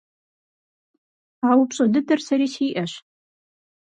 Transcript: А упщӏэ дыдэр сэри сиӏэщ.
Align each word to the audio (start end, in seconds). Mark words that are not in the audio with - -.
А 1.47 1.49
упщӏэ 1.59 1.85
дыдэр 1.93 2.19
сэри 2.27 2.47
сиӏэщ. 2.53 2.91